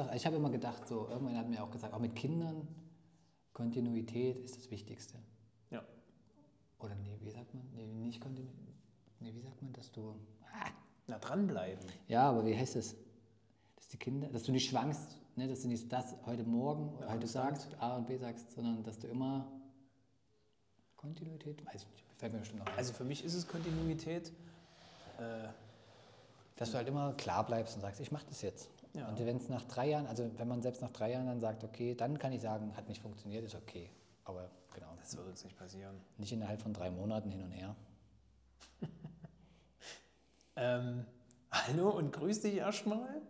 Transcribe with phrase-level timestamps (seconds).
[0.00, 2.66] einfach, ich habe immer gedacht, so, irgendwann hat mir auch gesagt, auch mit Kindern,
[3.52, 5.18] Kontinuität ist das Wichtigste.
[5.70, 5.82] Ja.
[6.78, 7.68] Oder nee, wie sagt man?
[7.74, 8.74] Nee, nicht Kontinuität.
[9.20, 10.16] Nee, wie sagt man, dass du.
[10.52, 10.70] Ah,
[11.06, 11.84] Na, dranbleiben.
[12.08, 12.96] Ja, aber wie heißt es?
[13.76, 17.10] Dass die Kinder, dass du nicht schwankst, ne, dass du nicht das heute Morgen oder
[17.10, 19.50] heute sagst, A und B sagst, sondern dass du immer
[20.96, 22.78] Kontinuität, weiß ich nicht, fällt mir bestimmt noch ein.
[22.78, 24.32] Also für mich ist es Kontinuität.
[25.18, 25.48] Äh,
[26.56, 28.68] dass du halt immer klar bleibst und sagst, ich mache das jetzt.
[28.94, 29.08] Ja.
[29.08, 31.62] Und wenn es nach drei Jahren, also wenn man selbst nach drei Jahren dann sagt,
[31.62, 33.88] okay, dann kann ich sagen, hat nicht funktioniert, ist okay.
[34.24, 35.96] Aber genau, das wird uns nicht passieren.
[36.18, 37.76] nicht innerhalb von drei Monaten hin und her.
[40.56, 41.06] Ähm,
[41.50, 43.22] hallo und grüß dich erstmal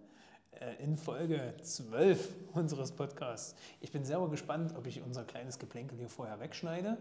[0.53, 3.55] äh, in Folge 12 unseres Podcasts.
[3.81, 6.99] Ich bin selber gespannt, ob ich unser kleines Geplänkel hier vorher wegschneide.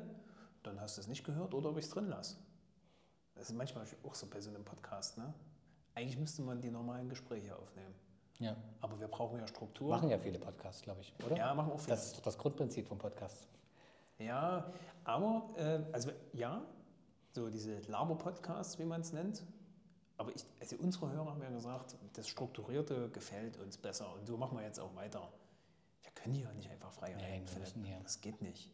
[0.62, 2.36] Dann hast du es nicht gehört oder ob ich es drin lasse.
[3.34, 5.18] Das ist manchmal auch so bei so einem Podcast.
[5.18, 5.34] Ne?
[5.96, 7.96] Eigentlich müsste man die normalen Gespräche aufnehmen.
[8.40, 8.56] Ja.
[8.82, 9.90] Aber wir brauchen ja Struktur.
[9.90, 11.36] Machen ja viele Podcasts, glaube ich, oder?
[11.38, 11.96] Ja, machen auch viele.
[11.96, 13.48] Das ist doch das Grundprinzip vom Podcast.
[14.18, 14.72] Ja,
[15.04, 16.62] aber, äh, also ja,
[17.32, 19.44] so diese Laber-Podcasts, wie man es nennt.
[20.18, 24.36] Aber ich, also unsere Hörer haben ja gesagt, das Strukturierte gefällt uns besser und so
[24.38, 25.32] machen wir jetzt auch weiter.
[26.04, 27.86] Wir können hier nicht einfach frei reden, Philipp.
[27.86, 28.70] hier- Das geht nicht.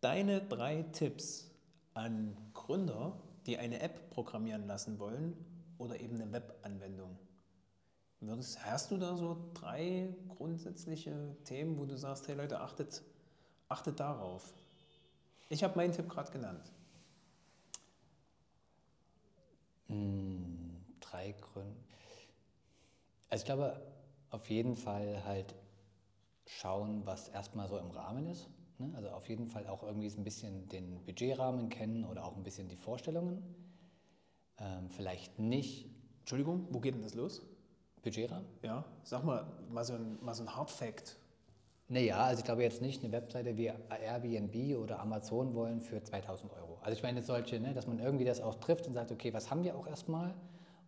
[0.00, 1.50] Deine drei Tipps
[1.94, 3.12] an Gründer,
[3.46, 5.36] die eine App programmieren lassen wollen
[5.78, 7.16] oder eben eine Webanwendung.
[8.20, 13.02] Würdest, hast du da so drei grundsätzliche Themen, wo du sagst, hey Leute, achtet,
[13.68, 14.52] achtet darauf?
[15.48, 16.70] Ich habe meinen Tipp gerade genannt.
[19.88, 21.80] Hm, drei Gründe.
[23.30, 23.80] Also ich glaube,
[24.30, 25.54] auf jeden Fall halt
[26.46, 28.50] schauen, was erstmal so im Rahmen ist.
[28.78, 28.92] Ne?
[28.96, 32.42] Also auf jeden Fall auch irgendwie so ein bisschen den Budgetrahmen kennen oder auch ein
[32.42, 33.42] bisschen die Vorstellungen.
[34.58, 35.88] Ähm, vielleicht nicht
[36.30, 37.42] Entschuldigung, wo geht denn das los?
[38.02, 38.46] Budgetrahmen.
[38.62, 41.16] Ja, sag mal, mal so ein, mal so ein Hard Fact.
[41.88, 46.52] Naja, also ich glaube jetzt nicht eine Webseite wie Airbnb oder Amazon wollen für 2000
[46.52, 46.78] Euro.
[46.82, 49.50] Also ich meine solche, ne, dass man irgendwie das auch trifft und sagt, okay, was
[49.50, 50.30] haben wir auch erstmal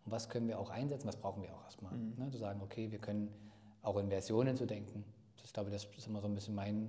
[0.05, 1.93] und was können wir auch einsetzen, was brauchen wir auch erstmal.
[1.93, 3.35] Ne, zu sagen, okay, wir können
[3.83, 5.05] auch in Versionen zu denken.
[5.37, 6.89] Das, ich glaube, das ist immer so ein bisschen mein,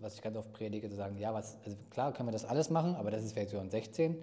[0.00, 2.68] was ich ganz oft predige, zu sagen, ja, was, also klar können wir das alles
[2.68, 4.16] machen, aber das ist Version 16.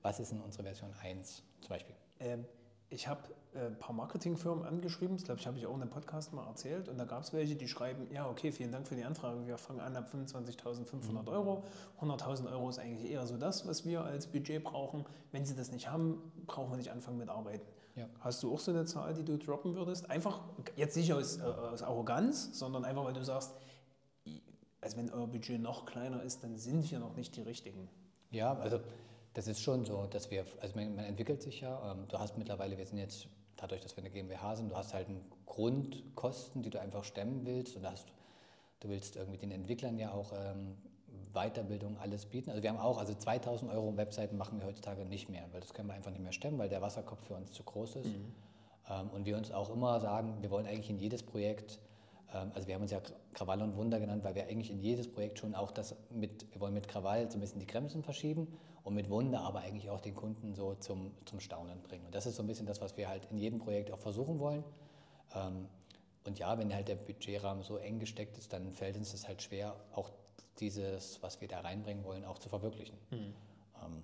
[0.00, 1.94] Was ist in unserer Version 1 zum Beispiel?
[2.20, 2.46] Ähm,
[2.88, 3.20] ich habe
[3.54, 6.46] äh, ein paar Marketingfirmen angeschrieben, das glaube ich, habe ich auch in einem Podcast mal
[6.46, 6.88] erzählt.
[6.88, 9.46] Und da gab es welche, die schreiben, ja, okay, vielen Dank für die Anfrage.
[9.46, 11.64] Wir fangen an ab 25.500 Euro.
[12.00, 15.04] 100.000 Euro ist eigentlich eher so das, was wir als Budget brauchen.
[15.32, 17.66] Wenn Sie das nicht haben, brauchen wir nicht anfangen mit Arbeiten.
[17.96, 18.08] Ja.
[18.20, 20.10] Hast du auch so eine Zahl, die du droppen würdest?
[20.10, 20.40] Einfach,
[20.76, 23.52] jetzt nicht aus, äh, aus Arroganz, sondern einfach, weil du sagst,
[24.80, 27.88] also wenn euer Budget noch kleiner ist, dann sind wir noch nicht die Richtigen.
[28.30, 28.80] Ja, also
[29.36, 31.92] das ist schon so, dass wir, also man, man entwickelt sich ja.
[31.92, 34.94] Ähm, du hast mittlerweile, wir sind jetzt, dadurch, dass wir eine GmbH sind, du hast
[34.94, 38.08] halt einen Grundkosten, die du einfach stemmen willst und hast,
[38.80, 40.78] du willst irgendwie den Entwicklern ja auch ähm,
[41.34, 42.48] Weiterbildung, alles bieten.
[42.48, 45.74] Also wir haben auch, also 2000 Euro Webseiten machen wir heutzutage nicht mehr, weil das
[45.74, 48.08] können wir einfach nicht mehr stemmen, weil der Wasserkopf für uns zu groß ist.
[48.88, 51.78] Ähm, und wir uns auch immer sagen, wir wollen eigentlich in jedes Projekt
[52.32, 53.00] Also wir haben uns ja
[53.34, 56.60] Krawall und Wunder genannt, weil wir eigentlich in jedes Projekt schon auch das mit, wir
[56.60, 58.48] wollen mit Krawall so ein bisschen die Grenzen verschieben
[58.84, 62.04] und mit Wunder aber eigentlich auch den Kunden so zum, zum Staunen bringen.
[62.04, 64.38] Und das ist so ein bisschen das, was wir halt in jedem Projekt auch versuchen
[64.38, 64.64] wollen.
[65.34, 65.68] Ähm,
[66.26, 69.40] Und ja, wenn halt der Budgetrahmen so eng gesteckt ist, dann fällt uns das halt
[69.42, 70.10] schwer, auch
[70.58, 72.98] dieses, was wir da reinbringen wollen, auch zu verwirklichen.
[73.84, 74.02] Ähm,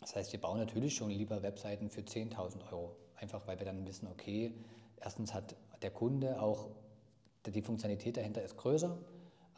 [0.00, 3.86] Das heißt, wir bauen natürlich schon lieber Webseiten für 10.000 Euro, einfach weil wir dann
[3.86, 4.52] wissen, okay,
[5.00, 6.68] erstens hat der Kunde auch,
[7.50, 8.96] die Funktionalität dahinter ist größer.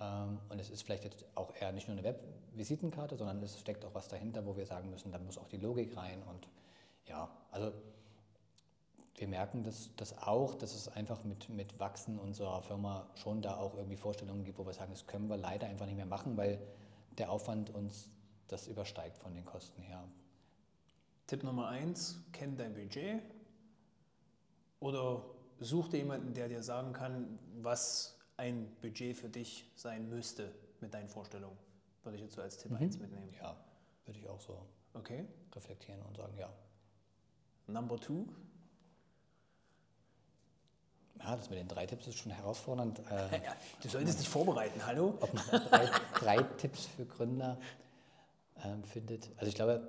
[0.01, 3.85] Ähm, und es ist vielleicht jetzt auch eher nicht nur eine Web-Visitenkarte, sondern es steckt
[3.85, 6.23] auch was dahinter, wo wir sagen müssen, da muss auch die Logik rein.
[6.23, 6.49] Und
[7.07, 7.73] ja, also
[9.17, 13.57] wir merken das, das auch, dass es einfach mit, mit Wachsen unserer Firma schon da
[13.57, 16.37] auch irgendwie Vorstellungen gibt, wo wir sagen, das können wir leider einfach nicht mehr machen,
[16.37, 16.61] weil
[17.19, 18.11] der Aufwand uns
[18.47, 20.03] das übersteigt von den Kosten her.
[21.27, 23.21] Tipp Nummer eins, kenn dein Budget.
[24.81, 25.25] Oder
[25.61, 30.95] such dir jemanden, der dir sagen kann, was ein Budget für dich sein müsste mit
[30.95, 31.57] deinen Vorstellungen.
[32.05, 33.33] Würde ich jetzt so als Tipp 1 mitnehmen.
[33.41, 33.57] Ja,
[34.07, 34.65] würde ich auch so
[34.95, 35.25] Okay.
[35.55, 36.49] reflektieren und sagen, ja.
[37.67, 38.27] Number two.
[41.19, 43.01] Ja, das mit den drei Tipps ist schon herausfordernd.
[43.11, 45.15] Äh, Ja, du solltest dich vorbereiten, hallo?
[45.21, 47.59] ob man drei, drei Tipps für Gründer
[48.65, 49.29] ähm, findet.
[49.37, 49.87] Also ich glaube,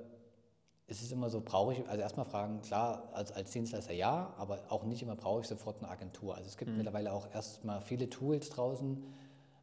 [0.90, 4.60] es ist immer so, brauche ich, also erstmal fragen, klar, als, als Dienstleister ja, aber
[4.70, 6.36] auch nicht immer brauche ich sofort eine Agentur.
[6.36, 9.04] Also es gibt mittlerweile auch erstmal viele Tools draußen,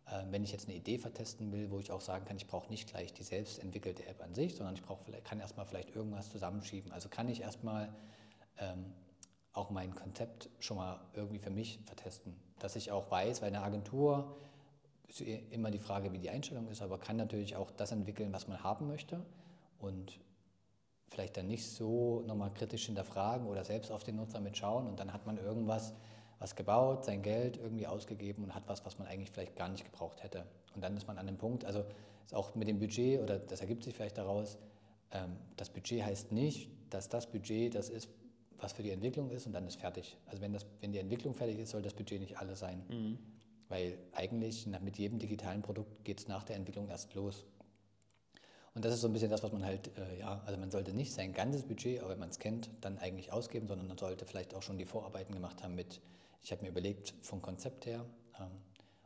[0.06, 2.70] äh, wenn ich jetzt eine Idee vertesten will, wo ich auch sagen kann, ich brauche
[2.70, 5.94] nicht gleich die selbst entwickelte App an sich, sondern ich brauche vielleicht, kann erstmal vielleicht
[5.94, 6.93] irgendwas zusammenschieben.
[6.93, 7.93] Also kann ich erstmal
[8.58, 8.93] ähm,
[9.52, 12.37] auch auch mein Konzept schon mal irgendwie für mich vertesten.
[12.58, 14.37] Dass ich auch weiß, weil eine Agentur
[15.08, 18.49] ist immer die Frage, wie die Einstellung ist, aber kann natürlich auch das entwickeln, was
[18.49, 19.25] man haben möchte
[19.78, 20.20] und
[21.08, 25.12] vielleicht dann nicht so nochmal kritisch hinterfragen oder selbst auf den Nutzer mitschauen und dann
[25.12, 25.94] hat man irgendwas,
[26.38, 29.84] was gebaut, sein Geld irgendwie ausgegeben und hat was, was man eigentlich vielleicht gar nicht
[29.84, 30.44] gebraucht hätte.
[30.74, 31.84] Und dann ist man an dem Punkt, also
[32.24, 34.58] ist auch mit dem Budget oder das ergibt sich vielleicht daraus,
[35.12, 38.10] ähm, das Budget heißt nicht, dass das Budget das ist,
[38.58, 40.16] was für die Entwicklung ist und dann ist fertig.
[40.26, 42.82] Also wenn, das, wenn die Entwicklung fertig ist, soll das Budget nicht alles sein.
[42.88, 43.18] Mhm.
[43.68, 47.44] Weil eigentlich mit jedem digitalen Produkt geht es nach der Entwicklung erst los.
[48.76, 50.93] Und das ist so ein bisschen das, was man halt, äh, ja, also man sollte
[50.93, 54.26] nicht sein ganzes Budget, aber wenn man es kennt, dann eigentlich ausgeben, sondern man sollte
[54.26, 56.02] vielleicht auch schon die Vorarbeiten gemacht haben mit,
[56.43, 58.05] ich habe mir überlegt, vom Konzept her,
[58.38, 58.50] ähm,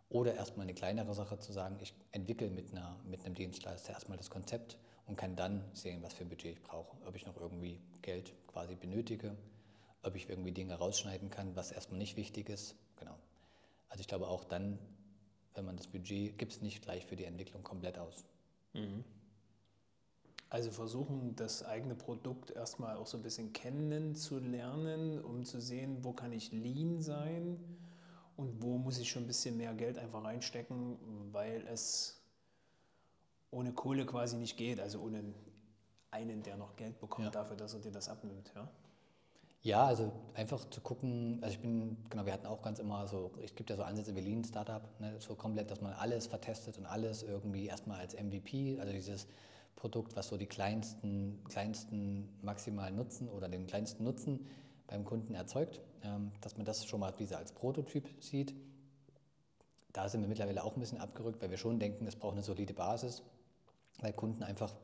[0.09, 4.19] oder erstmal eine kleinere Sache zu sagen, ich entwickle mit, einer, mit einem Dienstleister erstmal
[4.19, 4.77] das Konzept
[5.07, 6.97] und kann dann sehen, was für ein Budget ich brauche.
[7.07, 9.37] Ob ich noch irgendwie Geld quasi benötige,
[10.03, 12.75] ob ich irgendwie Dinge rausschneiden kann, was erstmal nicht wichtig ist.
[12.97, 13.15] Genau.
[13.89, 14.81] Also ich glaube auch dann,
[15.55, 18.25] wenn man das Budget, gibt es nicht gleich für die Entwicklung komplett aus.
[18.73, 19.05] Mhm.
[20.51, 26.13] Also versuchen, das eigene Produkt erstmal auch so ein bisschen kennenzulernen, um zu sehen, wo
[26.13, 27.61] kann ich lean sein
[28.37, 30.99] und wo muss ich schon ein bisschen mehr Geld einfach reinstecken,
[31.31, 32.21] weil es
[33.53, 35.23] ohne Kohle quasi nicht geht, also ohne
[36.11, 37.31] einen, der noch Geld bekommt ja.
[37.31, 38.51] dafür, dass er dir das abnimmt.
[38.57, 38.69] Ja?
[39.63, 43.31] Ja, also einfach zu gucken, also ich bin, genau, wir hatten auch ganz immer so,
[43.45, 46.79] es gibt ja so Ansätze wie Lean Startup, ne, so komplett, dass man alles vertestet
[46.79, 49.29] und alles irgendwie erstmal als MVP, also dieses
[49.77, 54.47] Produkt, was so die kleinsten, kleinsten maximalen Nutzen oder den kleinsten Nutzen
[54.87, 58.55] beim Kunden erzeugt, ähm, dass man das schon mal wie als Prototyp sieht.
[59.93, 62.43] Da sind wir mittlerweile auch ein bisschen abgerückt, weil wir schon denken, es braucht eine
[62.43, 63.23] solide Basis,
[64.01, 64.75] weil Kunden einfach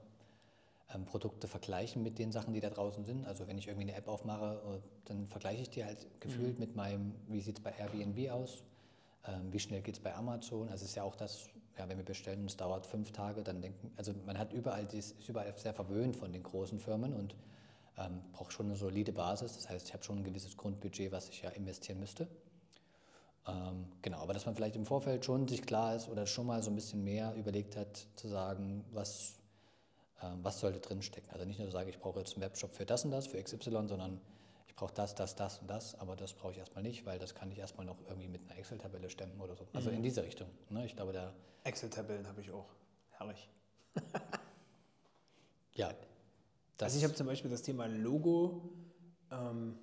[0.94, 3.26] ähm, Produkte vergleichen mit den Sachen, die da draußen sind.
[3.26, 6.60] Also wenn ich irgendwie eine App aufmache, äh, dann vergleiche ich die halt gefühlt mhm.
[6.60, 8.62] mit meinem, wie sieht es bei Airbnb aus,
[9.26, 10.68] ähm, wie schnell geht es bei Amazon.
[10.68, 13.42] Also es ist ja auch das, ja, wenn wir bestellen und es dauert fünf Tage,
[13.42, 17.12] dann denken, also man hat überall, dies, ist überall sehr verwöhnt von den großen Firmen
[17.12, 17.34] und
[17.98, 19.54] ähm, braucht schon eine solide Basis.
[19.54, 22.28] Das heißt, ich habe schon ein gewisses Grundbudget, was ich ja investieren müsste.
[23.46, 26.62] Ähm, genau, aber dass man vielleicht im Vorfeld schon sich klar ist oder schon mal
[26.62, 29.36] so ein bisschen mehr überlegt hat, zu sagen, was
[30.22, 31.30] ähm, was sollte drinstecken.
[31.30, 33.86] Also nicht nur sagen, ich brauche jetzt einen Webshop für das und das, für XY,
[33.86, 34.20] sondern
[34.76, 37.50] brauche das, das, das und das, aber das brauche ich erstmal nicht, weil das kann
[37.50, 39.66] ich erstmal noch irgendwie mit einer Excel-Tabelle stemmen oder so.
[39.72, 39.96] Also mhm.
[39.96, 40.48] in diese Richtung.
[40.70, 40.84] Ne?
[40.86, 41.32] Ich glaube, da.
[41.64, 42.68] Excel-Tabellen habe ich auch.
[43.10, 43.48] Herrlich.
[45.74, 45.90] ja.
[46.80, 48.70] also ich habe zum Beispiel das Thema Logo.
[49.30, 49.78] Ähm,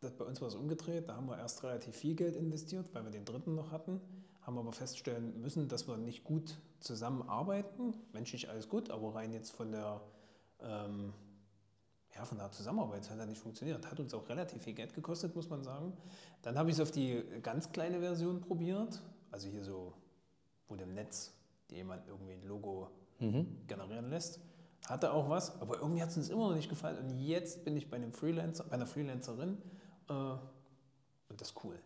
[0.00, 1.08] das bei uns war es umgedreht.
[1.08, 4.00] Da haben wir erst relativ viel Geld investiert, weil wir den dritten noch hatten
[4.46, 7.94] haben aber feststellen müssen, dass wir nicht gut zusammenarbeiten.
[8.12, 10.00] Menschlich alles gut, aber rein jetzt von der,
[10.60, 11.12] ähm,
[12.16, 13.90] ja, von der Zusammenarbeit hat er nicht funktioniert.
[13.90, 15.92] Hat uns auch relativ viel Geld gekostet, muss man sagen.
[16.42, 19.02] Dann habe ich es auf die ganz kleine Version probiert.
[19.30, 19.92] Also hier so,
[20.68, 21.34] wo dem Netz
[21.68, 23.66] jemand irgendwie ein Logo mhm.
[23.66, 24.40] generieren lässt.
[24.88, 26.98] Hatte auch was, aber irgendwie hat es uns immer noch nicht gefallen.
[26.98, 29.58] Und jetzt bin ich bei einem Freelancer, bei einer Freelancerin
[30.08, 31.78] äh, und das ist cool.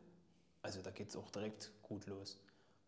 [0.62, 2.38] Also da geht es auch direkt gut los.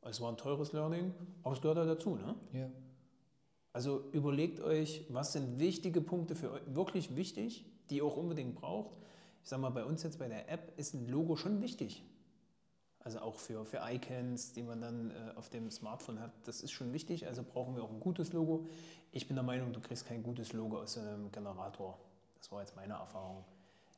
[0.03, 2.17] Es war ein teures Learning, aber es gehört halt dazu.
[2.17, 2.35] Ne?
[2.53, 2.69] Ja.
[3.73, 8.55] Also überlegt euch, was sind wichtige Punkte für euch, wirklich wichtig, die ihr auch unbedingt
[8.55, 8.91] braucht.
[9.43, 12.05] Ich sage mal, bei uns jetzt bei der App ist ein Logo schon wichtig.
[13.01, 16.71] Also auch für, für Icons, die man dann äh, auf dem Smartphone hat, das ist
[16.71, 17.27] schon wichtig.
[17.27, 18.67] Also brauchen wir auch ein gutes Logo.
[19.11, 21.99] Ich bin der Meinung, du kriegst kein gutes Logo aus einem Generator.
[22.39, 23.45] Das war jetzt meine Erfahrung.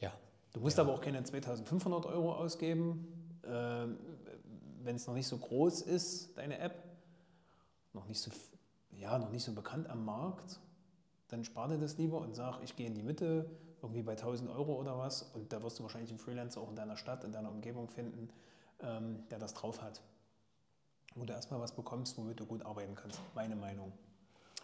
[0.00, 0.12] Ja.
[0.54, 0.85] Du musst ja.
[0.85, 3.40] aber auch keine 2500 Euro ausgeben.
[3.45, 3.99] Ähm,
[4.83, 6.83] wenn es noch nicht so groß ist, deine App,
[7.93, 8.31] noch nicht so,
[8.98, 10.60] ja, noch nicht so bekannt am Markt,
[11.28, 13.50] dann spar dir das lieber und sag, ich gehe in die Mitte,
[13.82, 16.76] irgendwie bei 1000 Euro oder was, und da wirst du wahrscheinlich einen Freelancer auch in
[16.76, 18.30] deiner Stadt, in deiner Umgebung finden,
[18.80, 20.02] ähm, der das drauf hat.
[21.14, 23.20] Wo du erstmal was bekommst, womit du gut arbeiten kannst.
[23.34, 23.92] Meine Meinung.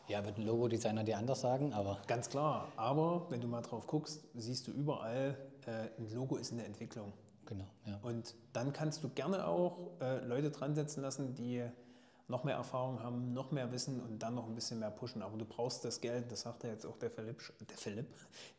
[0.09, 1.99] Ja, wird ein Logodesigner dir anders sagen, aber.
[2.09, 6.51] Ganz klar, aber wenn du mal drauf guckst, siehst du überall, äh, ein Logo ist
[6.51, 7.13] in der Entwicklung.
[7.47, 7.99] Genau, ja.
[8.03, 11.63] Und dann kannst du gerne auch äh, Leute dran setzen lassen, die
[12.31, 15.23] noch mehr Erfahrung haben, noch mehr wissen und dann noch ein bisschen mehr pushen.
[15.23, 18.07] Aber du brauchst das Geld, das sagt ja jetzt auch der Philipp, der Philipp,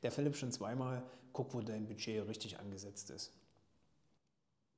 [0.03, 3.31] der Philipp schon zweimal, guck, wo dein Budget richtig angesetzt ist.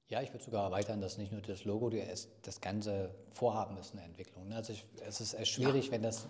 [0.09, 4.03] Ja, ich würde sogar erweitern, dass nicht nur das Logo, das ganze Vorhaben ist eine
[4.03, 4.51] Entwicklung.
[4.53, 5.91] Also ich, es ist schwierig, ja.
[5.93, 6.27] wenn das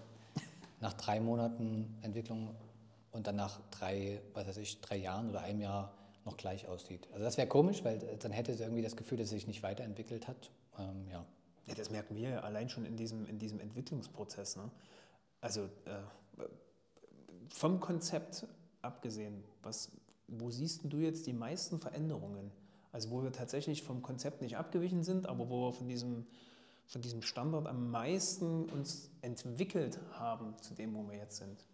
[0.80, 2.56] nach drei Monaten Entwicklung
[3.12, 5.94] und dann nach drei, was weiß ich, drei Jahren oder einem Jahr
[6.26, 7.08] noch gleich aussieht.
[7.12, 9.64] Also das wäre komisch, weil dann hätte sie irgendwie das Gefühl, dass sie sich nicht
[9.64, 10.52] weiterentwickelt hat.
[10.80, 11.26] Ähm, ja.
[11.68, 11.76] Ja.
[11.76, 14.58] das merken wir allein schon in diesem, in diesem Entwicklungsprozess.
[14.58, 14.70] Ne?
[15.42, 16.44] Also äh,
[17.50, 18.46] vom Konzept
[18.82, 19.92] abgesehen, was
[20.28, 22.52] wo siehst du jetzt die meisten Veränderungen?
[22.92, 26.28] Also wo wir tatsächlich vom Konzept nicht abgewichen sind, aber wo wir von diesem,
[26.86, 31.66] von diesem Standard am meisten uns entwickelt haben zu dem, wo wir jetzt sind.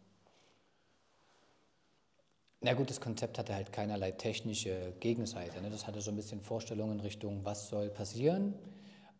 [2.61, 5.61] Na gut, das Konzept hatte halt keinerlei technische Gegenseite.
[5.61, 5.69] Ne?
[5.69, 8.53] Das hatte so ein bisschen Vorstellungen in Richtung, was soll passieren.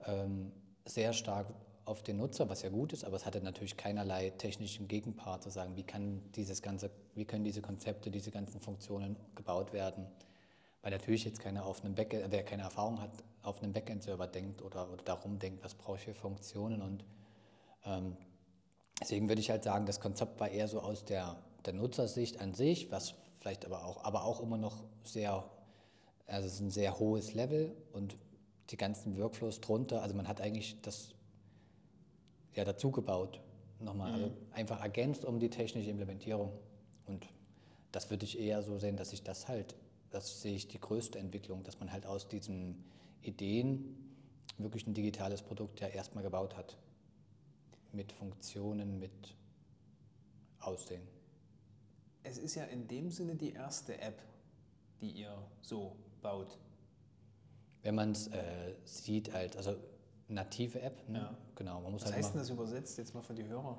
[0.06, 0.52] Ähm,
[0.86, 1.48] sehr stark
[1.86, 5.50] auf den Nutzer, was ja gut ist, aber es hatte natürlich keinerlei technischen Gegenpart zu
[5.50, 10.06] sagen, wie kann dieses ganze, wie können diese Konzepte, diese ganzen Funktionen gebaut werden.
[10.82, 14.62] Weil natürlich jetzt keiner auf einem Backend, wer keine Erfahrung hat, auf einem Backend-Server denkt
[14.62, 16.82] oder, oder darum denkt, was brauche ich für Funktionen.
[16.82, 17.04] Und
[17.86, 18.16] ähm,
[19.02, 22.54] deswegen würde ich halt sagen, das Konzept war eher so aus der, der Nutzersicht an
[22.54, 25.44] sich, was vielleicht aber auch, aber auch immer noch sehr,
[26.28, 28.16] also es ist ein sehr hohes Level und
[28.70, 31.14] die ganzen Workflows drunter, also man hat eigentlich das
[32.54, 33.42] ja dazu gebaut,
[33.80, 34.32] nochmal, also mhm.
[34.32, 36.52] also einfach ergänzt um die technische Implementierung.
[37.06, 37.28] Und
[37.92, 39.76] das würde ich eher so sehen, dass ich das halt,
[40.12, 42.84] das sehe ich die größte Entwicklung, dass man halt aus diesen
[43.22, 43.96] Ideen
[44.58, 46.78] wirklich ein digitales Produkt ja erstmal gebaut hat.
[47.92, 49.36] Mit Funktionen, mit
[50.60, 51.02] Aussehen
[52.24, 54.22] es ist ja in dem Sinne die erste App,
[55.02, 56.58] die ihr so baut.
[57.82, 59.76] Wenn man es äh, sieht, halt, also
[60.28, 61.20] native App, ne?
[61.20, 61.38] ja.
[61.56, 61.82] genau.
[61.82, 63.78] Man muss Was halt heißt denn das übersetzt jetzt mal für die Hörer?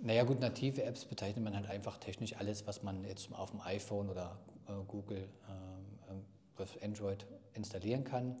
[0.00, 3.60] Naja gut, native Apps bezeichnet man halt einfach technisch alles, was man jetzt auf dem
[3.60, 8.36] iPhone oder äh, Google, äh, äh Android installieren kann.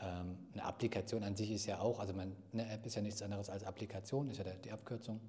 [0.00, 3.22] Ähm, eine Applikation an sich ist ja auch, also man, eine App ist ja nichts
[3.22, 5.20] anderes als Applikation, ist ja die Abkürzung.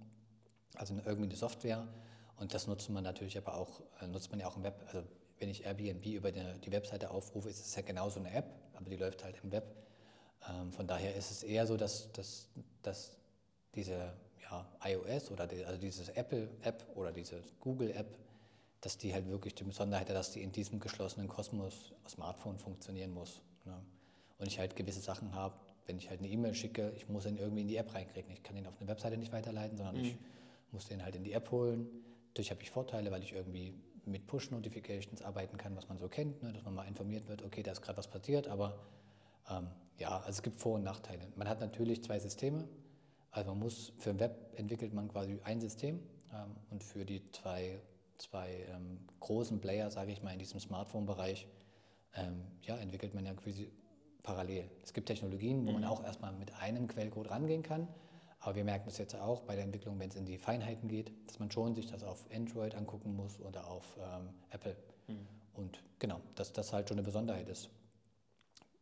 [0.76, 1.88] Also irgendwie eine Software,
[2.42, 4.84] und das nutzt man natürlich aber auch, äh, nutzt man ja auch im Web.
[4.88, 5.04] Also
[5.38, 8.46] wenn ich Airbnb über die, die Webseite aufrufe, ist es ja genauso eine App,
[8.82, 9.64] aber die läuft halt im Web.
[10.50, 12.48] Ähm, von daher ist es eher so, dass, dass,
[12.82, 13.18] dass
[13.76, 18.18] diese ja, iOS oder die, also dieses Apple-App oder diese Google-App,
[18.82, 23.14] dass die halt wirklich die Besonderheit hat, dass die in diesem geschlossenen Kosmos Smartphone funktionieren
[23.14, 23.42] muss.
[23.66, 23.80] Ne?
[24.40, 27.38] Und ich halt gewisse Sachen habe, wenn ich halt eine E-Mail schicke, ich muss ihn
[27.38, 28.32] irgendwie in die App reinkriegen.
[28.32, 30.04] Ich kann ihn auf eine Webseite nicht weiterleiten, sondern mhm.
[30.04, 30.16] ich
[30.72, 31.88] muss den halt in die App holen
[32.34, 33.74] Dadurch habe ich Vorteile, weil ich irgendwie
[34.12, 37.64] mit Push-Notifications arbeiten kann, was man so kennt, ne, dass man mal informiert wird, okay,
[37.64, 38.80] da ist gerade was passiert, aber
[39.50, 41.28] ähm, ja, also es gibt Vor- und Nachteile.
[41.36, 42.68] Man hat natürlich zwei Systeme,
[43.32, 46.00] also man muss, für ein Web entwickelt man quasi ein System
[46.34, 47.82] ähm, und für die zwei,
[48.18, 51.48] zwei ähm, großen Player, sage ich mal, in diesem Smartphone-Bereich,
[52.16, 53.72] ähm, ja, entwickelt man ja quasi
[54.24, 54.70] parallel.
[54.84, 55.82] Es gibt Technologien, wo mhm.
[55.82, 57.88] man auch erstmal mit einem Quellcode rangehen kann,
[58.42, 61.12] aber wir merken das jetzt auch bei der Entwicklung, wenn es in die Feinheiten geht,
[61.28, 64.76] dass man schon sich das auf Android angucken muss oder auf ähm, Apple.
[65.08, 65.28] Mhm.
[65.54, 67.70] Und genau, dass das halt schon eine Besonderheit ist.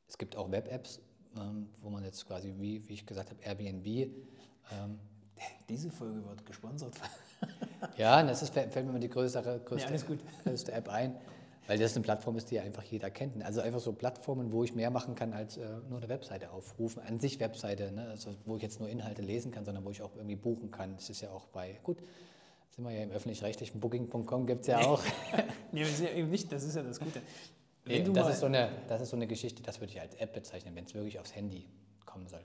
[0.07, 1.01] Es gibt auch Web-Apps,
[1.37, 3.85] ähm, wo man jetzt quasi, wie, wie ich gesagt habe, Airbnb.
[3.85, 4.99] Ähm,
[5.69, 6.95] Diese Folge wird gesponsert.
[7.97, 11.15] ja, das ist, fällt mir mal die größere, größte, ja, größte App ein.
[11.69, 13.43] Weil das eine Plattform ist, die einfach jeder kennt.
[13.43, 17.03] Also einfach so Plattformen, wo ich mehr machen kann, als äh, nur eine Webseite aufrufen.
[17.03, 18.07] An sich Webseite, ne?
[18.09, 20.95] also wo ich jetzt nur Inhalte lesen kann, sondern wo ich auch irgendwie buchen kann.
[20.95, 21.99] Das ist ja auch bei, gut,
[22.71, 25.03] sind wir ja im öffentlich-rechtlichen Booking.com, gibt es ja auch.
[25.71, 27.21] nee, das ist ja eben nicht, das ist ja das Gute.
[27.85, 30.33] Nee, das, ist so eine, das ist so eine Geschichte, das würde ich als App
[30.33, 31.67] bezeichnen, wenn es wirklich aufs Handy
[32.03, 32.41] kommen soll.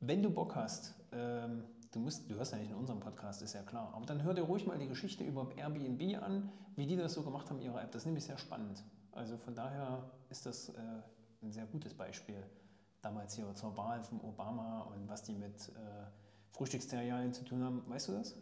[0.00, 1.62] Wenn du Bock hast, ähm,
[1.96, 4.34] du, musst, du hörst ja nicht in unserem Podcast, ist ja klar, aber dann hör
[4.34, 7.80] dir ruhig mal die Geschichte über Airbnb an, wie die das so gemacht haben, ihre
[7.80, 7.90] App.
[7.90, 8.84] Das ist nämlich sehr spannend.
[9.12, 10.72] Also von daher ist das äh,
[11.42, 12.42] ein sehr gutes Beispiel.
[13.00, 15.72] Damals hier zur Wahl von Obama und was die mit äh,
[16.52, 17.82] Frühstücksterrialien zu tun haben.
[17.88, 18.36] Weißt du das?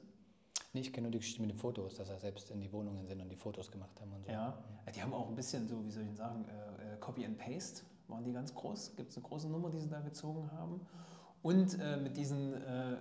[0.72, 3.06] Nee, ich kenne nur die Geschichte mit den Fotos, dass er selbst in die Wohnungen
[3.06, 4.32] sind und die Fotos gemacht haben und so.
[4.32, 4.58] Ja,
[4.92, 7.84] die haben auch ein bisschen so, wie soll ich sagen, äh, äh Copy and Paste
[8.08, 8.96] waren die ganz groß.
[8.96, 10.80] Gibt es eine große Nummer, die sie da gezogen haben
[11.44, 12.96] und äh, mit diesen äh, äh,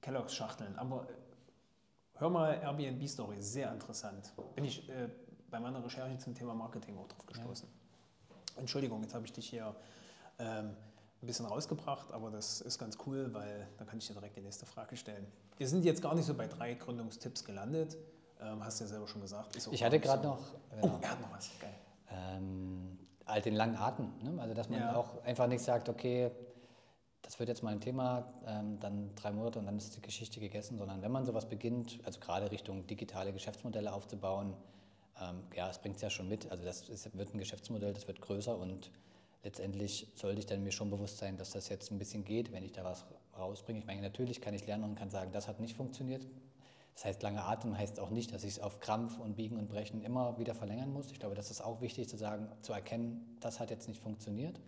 [0.00, 0.76] Kelloggs-Schachteln.
[0.76, 1.12] Aber äh,
[2.14, 4.32] hör mal Airbnb-Story, sehr interessant.
[4.54, 5.08] Bin ich äh,
[5.50, 7.68] bei meiner Recherche zum Thema Marketing auch drauf gestoßen.
[7.68, 8.60] Ja.
[8.60, 9.76] Entschuldigung, jetzt habe ich dich hier
[10.38, 10.70] ähm,
[11.22, 14.40] ein bisschen rausgebracht, aber das ist ganz cool, weil da kann ich dir direkt die
[14.40, 15.26] nächste Frage stellen.
[15.58, 17.98] Wir sind jetzt gar nicht so bei drei Gründungstipps gelandet.
[18.40, 19.54] Ähm, hast du ja selber schon gesagt.
[19.70, 20.28] ich hatte gerade so.
[20.30, 20.54] noch.
[20.70, 20.94] Genau.
[20.94, 21.50] Oh, er hat noch was.
[21.60, 21.74] Geil.
[22.10, 24.12] Ähm, halt den langen Atem.
[24.22, 24.40] Ne?
[24.40, 24.96] Also, dass man ja.
[24.96, 26.30] auch einfach nicht sagt, okay,
[27.24, 30.40] das wird jetzt mal ein Thema, ähm, dann drei Monate und dann ist die Geschichte
[30.40, 34.54] gegessen, sondern wenn man sowas beginnt, also gerade Richtung digitale Geschäftsmodelle aufzubauen,
[35.20, 36.50] ähm, ja, es bringt es ja schon mit.
[36.50, 38.90] Also das ist, wird ein Geschäftsmodell, das wird größer und
[39.42, 42.62] letztendlich sollte ich dann mir schon bewusst sein, dass das jetzt ein bisschen geht, wenn
[42.62, 43.06] ich da was
[43.38, 43.78] rausbringe.
[43.78, 46.26] Ich meine, natürlich kann ich lernen und kann sagen, das hat nicht funktioniert.
[46.94, 49.68] Das heißt, lange Atem heißt auch nicht, dass ich es auf Krampf und Biegen und
[49.68, 51.10] Brechen immer wieder verlängern muss.
[51.10, 54.60] Ich glaube, das ist auch wichtig zu sagen, zu erkennen, das hat jetzt nicht funktioniert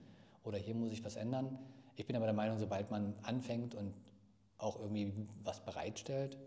[0.43, 1.59] oder hier muss ich was ändern
[1.97, 3.95] ich bin aber der Meinung, sobald man anfängt und
[4.59, 5.13] auch irgendwie
[5.43, 6.39] was bereitstellt,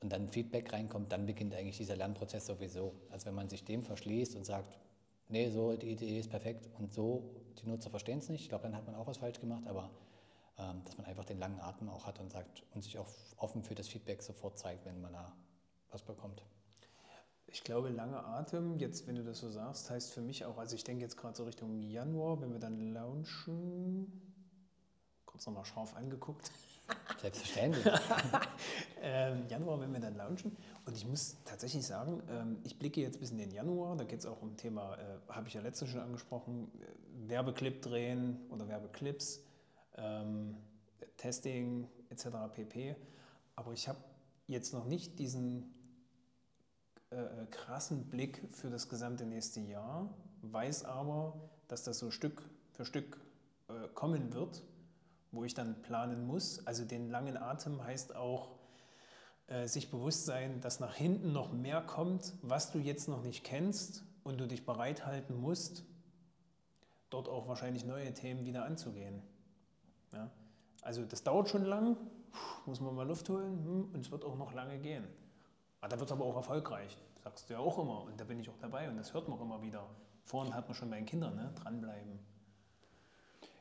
[0.00, 2.94] und dann Feedback reinkommt, dann beginnt eigentlich dieser Lernprozess sowieso.
[3.10, 4.78] Also wenn man sich dem verschließt und sagt,
[5.28, 8.64] nee, so die Idee ist perfekt und so, die Nutzer verstehen es nicht, ich glaube,
[8.64, 9.90] dann hat man auch was falsch gemacht, aber
[10.58, 13.62] ähm, dass man einfach den langen Atem auch hat und sagt und sich auch offen
[13.62, 15.32] für das Feedback sofort zeigt, wenn man da
[15.90, 16.42] was bekommt.
[17.48, 20.74] Ich glaube, lange Atem, jetzt wenn du das so sagst, heißt für mich auch, also
[20.74, 24.35] ich denke jetzt gerade so Richtung Januar, wenn wir dann launchen,
[25.36, 26.50] kurz nochmal scharf angeguckt.
[27.20, 27.84] Selbstverständlich.
[29.02, 30.56] ähm, Januar, wenn wir dann launchen.
[30.86, 33.96] Und ich muss tatsächlich sagen, ähm, ich blicke jetzt bis in den Januar.
[33.96, 37.82] Da geht es auch um Thema, äh, habe ich ja letztens schon angesprochen, äh, Werbeclip
[37.82, 39.42] drehen oder Werbeclips,
[39.98, 40.56] ähm,
[41.18, 42.28] Testing etc.
[42.54, 42.96] pp.
[43.56, 43.98] Aber ich habe
[44.46, 45.74] jetzt noch nicht diesen
[47.10, 50.08] äh, äh, krassen Blick für das gesamte nächste Jahr,
[50.40, 51.38] weiß aber,
[51.68, 53.20] dass das so Stück für Stück
[53.68, 54.62] äh, kommen wird
[55.32, 56.66] wo ich dann planen muss.
[56.66, 58.56] Also den langen Atem heißt auch,
[59.48, 63.44] äh, sich bewusst sein, dass nach hinten noch mehr kommt, was du jetzt noch nicht
[63.44, 65.84] kennst und du dich bereithalten musst,
[67.10, 69.22] dort auch wahrscheinlich neue Themen wieder anzugehen.
[70.12, 70.30] Ja?
[70.82, 71.96] Also das dauert schon lang,
[72.66, 75.04] muss man mal Luft holen hm, und es wird auch noch lange gehen.
[75.80, 78.40] Aber da wird es aber auch erfolgreich, sagst du ja auch immer und da bin
[78.40, 79.86] ich auch dabei und das hört man auch immer wieder.
[80.24, 81.52] Vorhin hat man schon bei den Kindern, ne?
[81.54, 82.18] dranbleiben.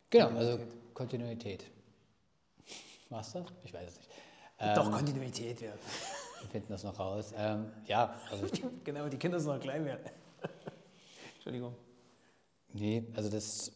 [0.10, 0.60] Genau, also
[0.94, 1.66] Kontinuität.
[3.10, 3.46] Machst du?
[3.64, 4.10] Ich weiß es nicht.
[4.76, 5.78] Doch, ähm, Kontinuität wäre.
[6.42, 7.34] Wir finden das noch raus.
[7.38, 8.46] Ähm, ja, also.
[8.84, 10.02] genau, die Kinder sind noch klein werden.
[11.36, 11.76] Entschuldigung.
[12.74, 13.72] Nee, also das.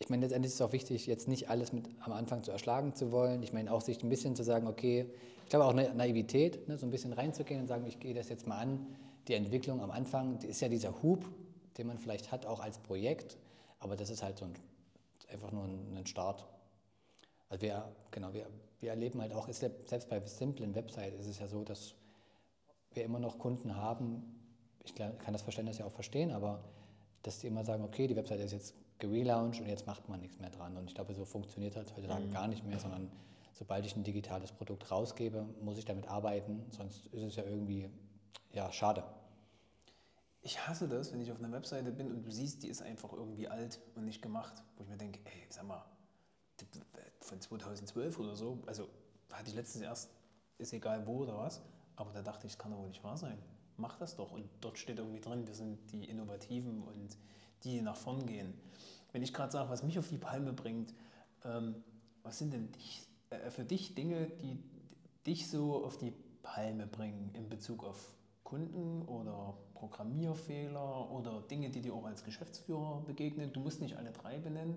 [0.00, 2.94] Ich meine, letztendlich ist es auch wichtig, jetzt nicht alles mit am Anfang zu erschlagen
[2.94, 3.42] zu wollen.
[3.42, 5.10] Ich meine, auch sich ein bisschen zu sagen, okay,
[5.42, 8.28] ich glaube auch eine Naivität, ne, so ein bisschen reinzugehen und sagen, ich gehe das
[8.28, 8.86] jetzt mal an.
[9.26, 11.24] Die Entwicklung am Anfang die ist ja dieser Hub,
[11.76, 13.38] den man vielleicht hat, auch als Projekt.
[13.80, 14.54] Aber das ist halt so ein,
[15.30, 16.46] einfach nur ein, Start.
[17.48, 18.46] Also wir, genau, wir,
[18.80, 21.94] wir erleben halt auch, selbst bei simplen Websites ist es ja so, dass
[22.92, 24.34] wir immer noch Kunden haben,
[24.84, 26.64] ich kann das Verständnis ja auch verstehen, aber
[27.22, 30.38] dass die immer sagen, okay, die Webseite ist jetzt gelauncht und jetzt macht man nichts
[30.38, 30.76] mehr dran.
[30.76, 32.32] Und ich glaube, so funktioniert das heutzutage mhm.
[32.32, 33.10] gar nicht mehr, sondern
[33.52, 37.88] sobald ich ein digitales Produkt rausgebe, muss ich damit arbeiten, sonst ist es ja irgendwie
[38.52, 39.04] ja, schade.
[40.40, 43.12] Ich hasse das, wenn ich auf einer Webseite bin und du siehst, die ist einfach
[43.12, 44.62] irgendwie alt und nicht gemacht.
[44.76, 45.84] Wo ich mir denke, ey, sag mal,
[47.20, 48.88] von 2012 oder so, also
[49.32, 50.10] hatte ich letztens erst,
[50.58, 51.62] ist egal wo oder was,
[51.96, 53.38] aber da dachte ich, das kann doch wohl nicht wahr sein.
[53.76, 54.32] Mach das doch.
[54.32, 57.16] Und dort steht irgendwie drin, wir sind die Innovativen und
[57.64, 58.54] die, die nach vorn gehen.
[59.12, 60.94] Wenn ich gerade sage, was mich auf die Palme bringt,
[61.44, 61.82] ähm,
[62.22, 64.62] was sind denn dich, äh, für dich Dinge, die
[65.26, 71.80] dich so auf die Palme bringen in Bezug auf Kunden oder Programmierfehler oder Dinge, die
[71.80, 73.52] dir auch als Geschäftsführer begegnen.
[73.52, 74.76] Du musst nicht alle drei benennen.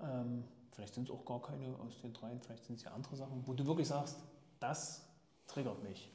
[0.00, 3.14] Ähm, vielleicht sind es auch gar keine aus den dreien, vielleicht sind es ja andere
[3.14, 4.18] Sachen, wo du wirklich sagst,
[4.58, 5.06] das
[5.46, 6.10] triggert mich.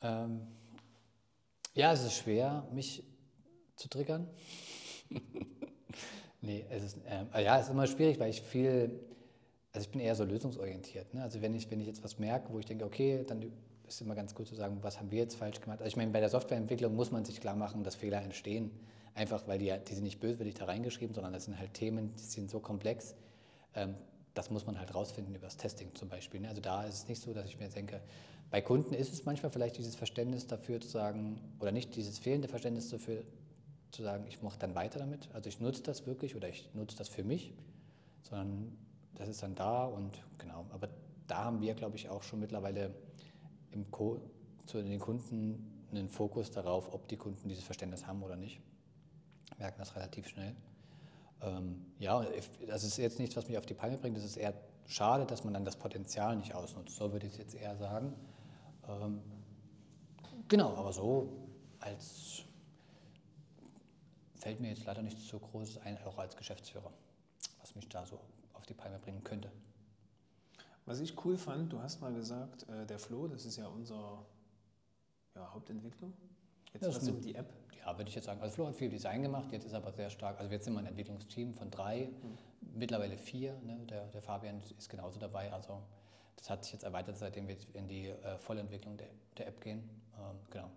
[0.00, 0.46] Ähm,
[1.74, 3.02] ja, es ist schwer, mich
[3.76, 4.28] zu triggern.
[6.40, 9.00] nee, es ist, ähm, ja, es ist immer schwierig, weil ich viel,
[9.72, 11.14] also ich bin eher so lösungsorientiert.
[11.14, 11.22] Ne?
[11.22, 13.50] Also wenn ich, wenn ich jetzt was merke, wo ich denke, okay, dann
[13.94, 15.80] ist immer ganz gut zu sagen, was haben wir jetzt falsch gemacht.
[15.80, 18.70] Also ich meine, bei der Softwareentwicklung muss man sich klar machen, dass Fehler entstehen.
[19.14, 22.22] Einfach, weil die, die sind nicht böswillig da reingeschrieben, sondern das sind halt Themen, die
[22.22, 23.14] sind so komplex.
[23.74, 23.94] Ähm,
[24.34, 26.40] das muss man halt rausfinden über das Testing zum Beispiel.
[26.40, 26.48] Ne?
[26.48, 28.00] Also da ist es nicht so, dass ich mir denke,
[28.50, 32.48] bei Kunden ist es manchmal vielleicht dieses Verständnis dafür zu sagen, oder nicht dieses fehlende
[32.48, 33.22] Verständnis dafür
[33.90, 35.28] zu sagen, ich mache dann weiter damit.
[35.32, 37.52] Also ich nutze das wirklich oder ich nutze das für mich,
[38.22, 38.76] sondern
[39.14, 40.66] das ist dann da und genau.
[40.70, 40.88] Aber
[41.26, 42.94] da haben wir, glaube ich, auch schon mittlerweile
[43.72, 44.20] im Co
[44.66, 48.60] zu den Kunden einen Fokus darauf, ob die Kunden dieses Verständnis haben oder nicht.
[49.58, 50.54] Merken das relativ schnell.
[51.42, 52.24] Ähm, ja,
[52.66, 54.16] das ist jetzt nichts, was mich auf die Palme bringt.
[54.16, 54.54] Es ist eher
[54.86, 56.96] schade, dass man dann das Potenzial nicht ausnutzt.
[56.96, 58.14] So würde ich es jetzt eher sagen.
[58.88, 59.20] Ähm,
[60.48, 61.28] genau, aber so
[61.80, 62.44] als
[64.36, 66.90] fällt mir jetzt leider nichts so Großes ein, auch als Geschäftsführer,
[67.60, 68.18] was mich da so
[68.54, 69.50] auf die Palme bringen könnte.
[70.84, 74.24] Was ich cool fand, du hast mal gesagt, äh, der Flo, das ist ja unser
[75.34, 76.08] ja, Hauptentwickler.
[76.72, 77.52] Jetzt was um die App.
[77.78, 78.40] Ja, würde ich jetzt sagen.
[78.40, 80.38] Also Flo hat viel Design gemacht, jetzt ist aber sehr stark.
[80.38, 82.78] Also jetzt sind wir ein Entwicklungsteam von drei, mhm.
[82.78, 83.58] mittlerweile vier.
[83.60, 83.78] Ne?
[83.88, 85.52] Der, der Fabian ist genauso dabei.
[85.52, 85.82] Also
[86.36, 89.88] das hat sich jetzt erweitert, seitdem wir in die äh, Vollentwicklung der, der App gehen.
[90.16, 90.70] Ähm, genau.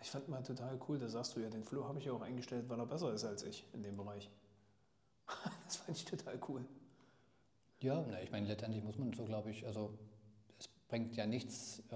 [0.00, 2.20] Ich fand mal total cool, da sagst du ja, den Flo habe ich ja auch
[2.20, 4.30] eingestellt, weil er besser ist als ich in dem Bereich.
[5.64, 6.64] das fand ich total cool.
[7.82, 9.98] Ja, na, ich meine, letztendlich muss man so, glaube ich, also
[10.58, 11.94] es bringt ja nichts, äh,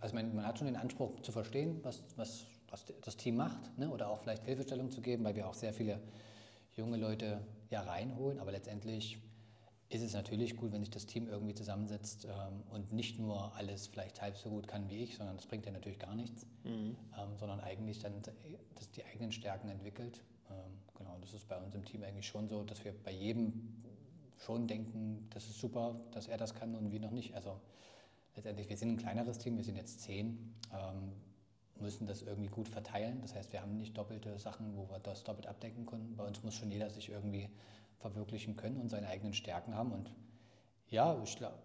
[0.00, 3.78] also man, man, hat schon den Anspruch zu verstehen, was, was, was das Team macht
[3.78, 3.90] ne?
[3.90, 6.00] oder auch vielleicht Hilfestellung zu geben, weil wir auch sehr viele
[6.76, 7.40] junge Leute
[7.70, 9.18] ja reinholen, aber letztendlich
[9.90, 13.86] ist es natürlich gut, wenn sich das Team irgendwie zusammensetzt ähm, und nicht nur alles
[13.86, 17.36] vielleicht halb so gut kann wie ich, sondern das bringt ja natürlich gar nichts, ähm,
[17.38, 18.20] sondern eigentlich dann
[18.74, 20.22] dass die eigenen Stärken entwickelt.
[20.50, 23.77] Ähm, genau, das ist bei uns im Team eigentlich schon so, dass wir bei jedem
[24.38, 27.34] schon denken, das ist super, dass er das kann und wir noch nicht.
[27.34, 27.60] Also
[28.36, 31.12] letztendlich, wir sind ein kleineres Team, wir sind jetzt zehn, ähm,
[31.80, 33.20] müssen das irgendwie gut verteilen.
[33.20, 36.16] Das heißt, wir haben nicht doppelte Sachen, wo wir das doppelt abdecken können.
[36.16, 37.50] Bei uns muss schon jeder sich irgendwie
[37.98, 39.92] verwirklichen können und seine eigenen Stärken haben.
[39.92, 40.10] Und
[40.88, 41.58] ja, ich glaube,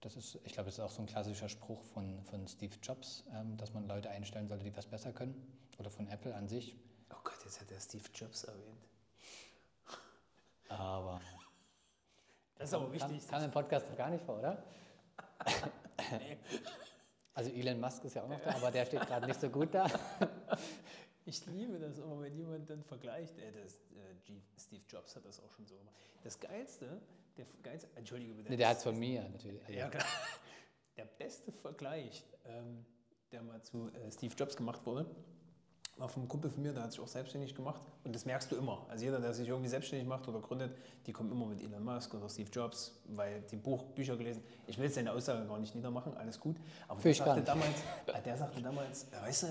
[0.00, 3.24] das ist, ich glaube, das ist auch so ein klassischer Spruch von, von Steve Jobs,
[3.34, 5.34] ähm, dass man Leute einstellen sollte, die was besser können.
[5.78, 6.76] Oder von Apple an sich.
[7.10, 8.88] Oh Gott, jetzt hat er Steve Jobs erwähnt.
[10.68, 11.20] Aber.
[12.60, 13.26] Das ist aber wichtig.
[13.26, 14.62] Kam, kam im Podcast doch gar nicht vor, oder?
[17.32, 19.72] Also Elon Musk ist ja auch noch da, aber der steht gerade nicht so gut
[19.72, 19.86] da.
[21.24, 23.38] Ich liebe das immer, wenn jemand dann vergleicht.
[23.38, 25.94] Äh, das, äh, Steve Jobs hat das auch schon so gemacht.
[26.22, 27.00] Das Geilste,
[27.36, 28.50] der geilste, entschuldige bitte.
[28.50, 29.66] Nee, der hat es von mir natürlich.
[29.68, 30.04] Ja, klar.
[30.96, 32.84] Der beste Vergleich, ähm,
[33.32, 35.06] der mal zu äh, Steve Jobs gemacht wurde,
[36.00, 37.80] war vom Kumpel von mir, der hat sich auch selbstständig gemacht.
[38.04, 38.84] Und das merkst du immer.
[38.88, 40.72] Also jeder, der sich irgendwie selbstständig macht oder gründet,
[41.06, 44.42] die kommen immer mit Elon Musk oder Steve Jobs, weil die Buch, Bücher gelesen.
[44.66, 46.56] Ich will jetzt seine Aussage gar nicht niedermachen, alles gut.
[46.88, 49.50] Aber der sagte, damals, äh, der sagte damals, ja, weißt du, äh,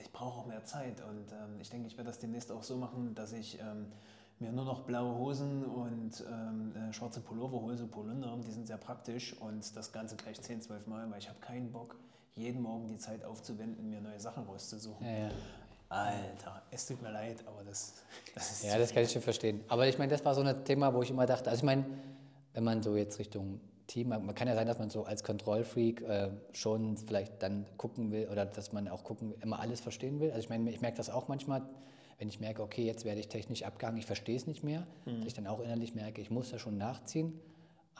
[0.00, 1.00] ich brauche auch mehr Zeit.
[1.08, 3.86] Und ähm, ich denke, ich werde das demnächst auch so machen, dass ich ähm,
[4.42, 8.66] mir nur noch blaue Hosen und ähm, äh, schwarze Pullover hole, so Polunder, die sind
[8.66, 11.96] sehr praktisch und das Ganze gleich 10, 12 Mal, weil ich habe keinen Bock,
[12.34, 15.06] jeden Morgen die Zeit aufzuwenden, mir neue Sachen rauszusuchen.
[15.06, 15.30] Ja, ja.
[15.88, 17.94] Alter, es tut mir leid, aber das,
[18.34, 18.64] das ist.
[18.64, 19.62] Ja, das kann ich schon verstehen.
[19.68, 21.84] Aber ich meine, das war so ein Thema, wo ich immer dachte, also ich meine,
[22.54, 26.00] wenn man so jetzt Richtung Team, man kann ja sein, dass man so als Kontrollfreak
[26.00, 30.30] äh, schon vielleicht dann gucken will oder dass man auch gucken, immer alles verstehen will.
[30.30, 31.62] Also ich meine, ich merke das auch manchmal,
[32.22, 35.18] wenn ich merke, okay, jetzt werde ich technisch abgehangen, ich verstehe es nicht mehr, mhm.
[35.18, 37.32] dass ich dann auch innerlich merke, ich muss da schon nachziehen.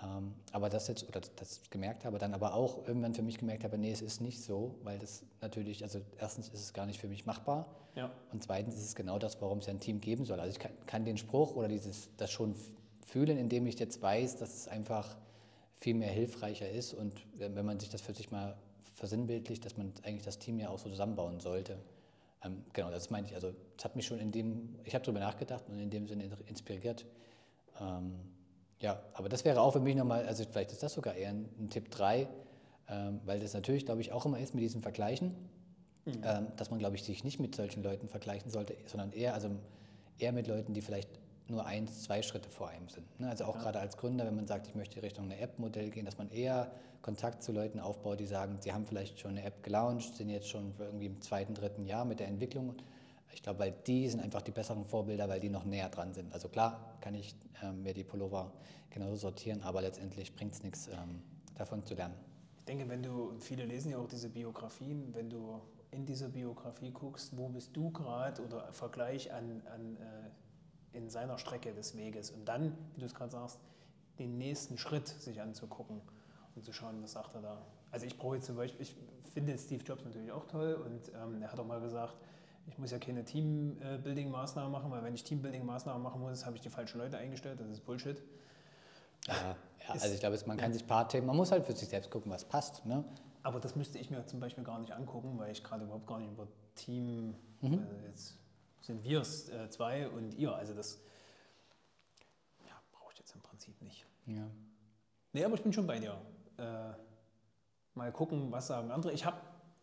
[0.01, 3.65] Ähm, aber das jetzt, oder das gemerkt habe, dann aber auch irgendwann für mich gemerkt
[3.65, 7.01] habe, nee, es ist nicht so, weil das natürlich, also erstens ist es gar nicht
[7.01, 8.13] für mich machbar ja.
[8.33, 10.39] und zweitens ist es genau das, warum es ja ein Team geben soll.
[10.39, 12.55] Also ich kann, kann den Spruch oder dieses, das schon
[13.05, 15.17] fühlen, indem ich jetzt weiß, dass es einfach
[15.81, 18.57] viel mehr hilfreicher ist und wenn man sich das für sich mal
[18.95, 21.77] versinnbildlicht, dass man eigentlich das Team ja auch so zusammenbauen sollte.
[22.45, 23.35] Ähm, genau, das meine ich.
[23.35, 26.29] Also es hat mich schon in dem, ich habe darüber nachgedacht und in dem Sinne
[26.47, 27.07] inspiriert.
[27.81, 28.15] Ähm,
[28.81, 31.49] ja, aber das wäre auch für mich nochmal, also vielleicht ist das sogar eher ein,
[31.59, 32.29] ein Tipp 3,
[32.89, 35.37] ähm, weil das natürlich, glaube ich, auch immer ist mit diesen Vergleichen,
[36.05, 36.21] mhm.
[36.25, 39.51] ähm, dass man, glaube ich, sich nicht mit solchen Leuten vergleichen sollte, sondern eher, also
[40.19, 41.09] eher mit Leuten, die vielleicht
[41.53, 43.21] nur eins, zwei Schritte vor einem sind.
[43.21, 43.29] Ne?
[43.29, 43.63] Also auch ja.
[43.63, 46.73] gerade als Gründer, wenn man sagt, ich möchte Richtung eine App-Modell gehen, dass man eher
[47.03, 50.49] Kontakt zu Leuten aufbaut, die sagen, sie haben vielleicht schon eine App gelauncht, sind jetzt
[50.49, 52.75] schon irgendwie im zweiten, dritten Jahr mit der Entwicklung
[53.33, 56.33] ich glaube, weil die sind einfach die besseren Vorbilder, weil die noch näher dran sind.
[56.33, 58.53] Also klar kann ich ähm, mir die Pullover
[58.91, 61.23] genauso sortieren, aber letztendlich bringt es nichts, ähm,
[61.55, 62.15] davon zu lernen.
[62.59, 65.61] Ich denke, wenn du, viele lesen ja auch diese Biografien, wenn du
[65.91, 70.31] in dieser Biografie guckst, wo bist du gerade oder Vergleich an, an äh,
[70.93, 73.59] in seiner Strecke des Weges und dann, wie du es gerade sagst,
[74.19, 76.01] den nächsten Schritt sich anzugucken
[76.55, 77.63] und zu schauen, was sagt er da.
[77.91, 78.95] Also ich brauche jetzt zum Beispiel, ich
[79.33, 82.15] finde Steve Jobs natürlich auch toll und ähm, er hat auch mal gesagt,
[82.67, 86.71] ich muss ja keine Teambuilding-Maßnahmen machen, weil wenn ich Teambuilding-Maßnahmen machen muss, habe ich die
[86.71, 87.59] falschen Leute eingestellt.
[87.61, 88.23] Das ist Bullshit.
[89.27, 89.57] Ja, ja
[89.89, 92.11] also ich glaube, man kann sich ein paar Themen, man muss halt für sich selbst
[92.11, 92.87] gucken, was passt.
[92.87, 93.05] Ne?
[93.43, 96.19] Aber das müsste ich mir zum Beispiel gar nicht angucken, weil ich gerade überhaupt gar
[96.19, 97.75] nicht über Team, mhm.
[97.75, 98.37] äh, jetzt
[98.83, 100.55] sind wir es äh, zwei und ihr.
[100.55, 101.01] Also das
[102.67, 104.05] ja, brauche ich jetzt im Prinzip nicht.
[104.27, 104.47] Ja.
[105.33, 106.21] Nee, aber ich bin schon bei dir.
[106.59, 106.93] Äh,
[107.95, 109.13] mal gucken, was sagen andere.
[109.13, 109.39] Ich habe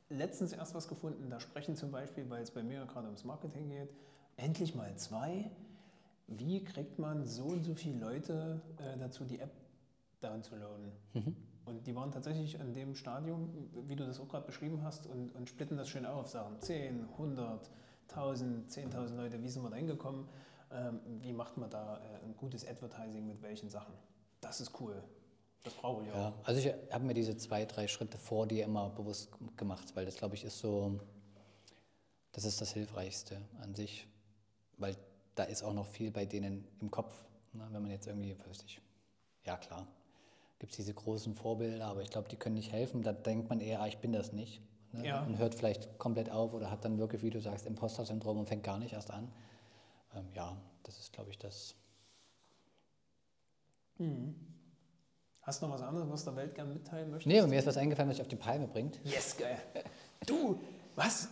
[0.09, 3.69] letztens erst was gefunden, da sprechen zum Beispiel, weil es bei mir gerade ums Marketing
[3.69, 3.89] geht,
[4.37, 5.49] endlich mal zwei.
[6.27, 9.51] Wie kriegt man so und so viele Leute äh, dazu, die App
[10.21, 10.91] downzuladen?
[11.13, 11.35] Mhm.
[11.65, 15.35] Und die waren tatsächlich an dem Stadium, wie du das auch gerade beschrieben hast, und,
[15.35, 17.69] und splitten das schön auf, sagen 10, 100,
[18.09, 20.27] 1000, 10.000 Leute, wie sind wir da hingekommen?
[20.71, 23.93] Ähm, wie macht man da äh, ein gutes Advertising mit welchen Sachen?
[24.41, 25.01] Das ist cool.
[25.63, 26.15] Das brauche ich auch.
[26.15, 30.05] Ja, also ich habe mir diese zwei, drei Schritte vor dir immer bewusst gemacht, weil
[30.05, 30.99] das, glaube ich, ist so,
[32.31, 34.07] das ist das Hilfreichste an sich,
[34.77, 34.95] weil
[35.35, 37.13] da ist auch noch viel bei denen im Kopf.
[37.53, 37.67] Ne?
[37.71, 38.81] Wenn man jetzt irgendwie, weiß ich,
[39.45, 39.87] ja klar,
[40.59, 43.01] gibt es diese großen Vorbilder, aber ich glaube, die können nicht helfen.
[43.01, 44.61] Da denkt man eher, ah, ich bin das nicht.
[44.93, 45.07] Ne?
[45.07, 45.23] Ja.
[45.23, 48.63] Und hört vielleicht komplett auf oder hat dann wirklich, wie du sagst, Imposter-Syndrom und fängt
[48.63, 49.31] gar nicht erst an.
[50.15, 51.75] Ähm, ja, das ist, glaube ich, das.
[53.97, 54.35] Mhm.
[55.41, 57.27] Hast du noch was anderes, was der Welt gerne mitteilen möchtest?
[57.27, 58.99] Nee, mir ist was eingefallen, was dich auf die Palme bringt.
[59.03, 59.57] Yes, geil.
[60.25, 60.61] Du,
[60.95, 61.29] was?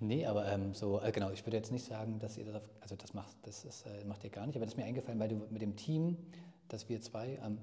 [0.00, 2.62] Nee, aber ähm, so, äh, genau, ich würde jetzt nicht sagen, dass ihr das, auf,
[2.80, 5.20] also das macht, das ist, äh, macht ihr gar nicht, aber das ist mir eingefallen,
[5.20, 6.16] weil du mit dem Team
[6.72, 7.58] dass wir zwei, ähm,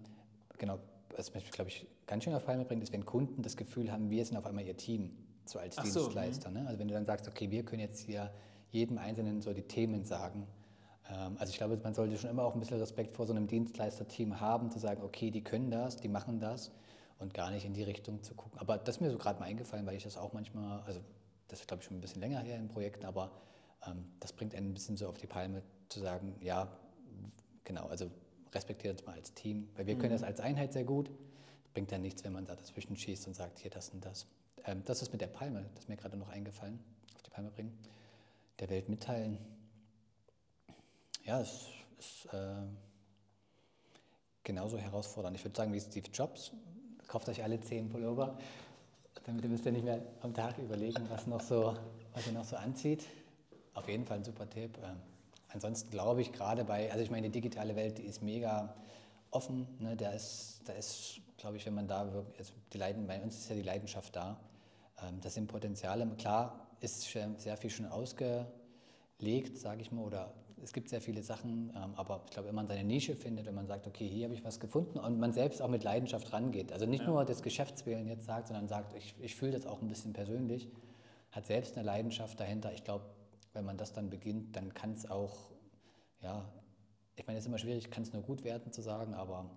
[0.57, 0.79] genau,
[1.15, 4.10] was mich, glaube ich, ganz schön auf Palme bringt, ist, wenn Kunden das Gefühl haben,
[4.10, 5.12] wir sind auf einmal ihr Team,
[5.45, 6.52] so als Ach so, Dienstleister.
[6.52, 6.65] Ne?
[6.67, 8.32] Also wenn du dann sagst, okay, wir können jetzt hier
[8.72, 10.48] jedem Einzelnen so die Themen sagen.
[11.10, 13.48] Ähm, also ich glaube, man sollte schon immer auch ein bisschen Respekt vor so einem
[13.48, 16.72] Dienstleister-Team haben, zu sagen, okay, die können das, die machen das
[17.17, 18.60] und gar nicht in die Richtung zu gucken.
[18.60, 21.02] Aber das ist mir so gerade mal eingefallen, weil ich das auch manchmal, also
[21.48, 23.32] das ist glaube ich schon ein bisschen länger her in Projekten, aber
[23.86, 26.67] ähm, das bringt einen ein bisschen so auf die Palme zu sagen, ja,
[27.63, 28.10] genau, also
[28.53, 29.99] respektiert es mal als Team, weil wir Mhm.
[29.99, 31.09] können das als Einheit sehr gut.
[31.73, 34.25] Bringt dann nichts, wenn man da dazwischen schießt und sagt, hier das und das.
[34.65, 36.79] Ähm, das ist mit der Palme, das ist mir gerade noch eingefallen,
[37.15, 37.77] auf die Palme bringen,
[38.59, 39.38] der Welt mitteilen.
[41.25, 41.67] Ja, es
[41.99, 42.55] ist äh,
[44.43, 45.35] genauso herausfordernd.
[45.38, 46.51] Ich würde sagen, wie Steve Jobs,
[47.07, 48.38] kauft euch alle zehn Pullover,
[49.25, 51.77] damit müsst ihr nicht mehr am Tag überlegen, was, noch so,
[52.13, 53.05] was ihr noch so anzieht.
[53.75, 54.77] Auf jeden Fall ein super Tipp.
[54.83, 54.97] Ähm,
[55.53, 58.75] ansonsten glaube ich gerade bei, also ich meine, die digitale Welt, die ist mega
[59.31, 59.67] offen.
[59.79, 59.95] Ne?
[59.95, 63.38] Da ist, da ist, glaube ich, wenn man da wirklich, also die Leiden, bei uns
[63.38, 64.39] ist ja die Leidenschaft da.
[65.01, 66.07] Ähm, das sind Potenziale.
[66.17, 70.33] Klar ist sehr viel schon ausgelegt, sage ich mal, oder
[70.63, 73.55] es gibt sehr viele Sachen, ähm, aber ich glaube, wenn man seine Nische findet, wenn
[73.55, 76.71] man sagt, okay, hier habe ich was gefunden und man selbst auch mit Leidenschaft rangeht,
[76.73, 77.07] also nicht Ja.
[77.09, 80.69] nur das Geschäftswillen jetzt sagt, sondern sagt, ich, ich fühle das auch ein bisschen persönlich,
[81.31, 82.73] hat selbst eine Leidenschaft dahinter.
[82.73, 83.05] Ich glaube,
[83.53, 85.51] wenn man das dann beginnt, dann kann es auch,
[86.21, 86.51] ja,
[87.15, 89.49] ich meine, es ist immer schwierig, kann es nur gut werden zu sagen, aber